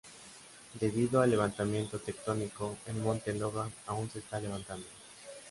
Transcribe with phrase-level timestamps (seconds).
[0.79, 4.75] Debido al levantamiento tectónico, el Monte Logan aún se está elevando.